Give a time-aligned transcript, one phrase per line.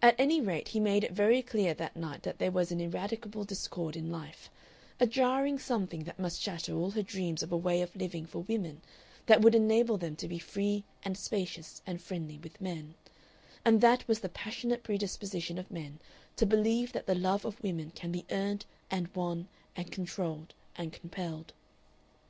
[0.00, 3.44] At any rate he made it very clear that night that there was an ineradicable
[3.44, 4.48] discord in life,
[4.98, 8.38] a jarring something that must shatter all her dreams of a way of living for
[8.38, 8.80] women
[9.26, 12.94] that would enable them to be free and spacious and friendly with men,
[13.62, 15.98] and that was the passionate predisposition of men
[16.36, 20.94] to believe that the love of women can be earned and won and controlled and
[20.94, 21.52] compelled.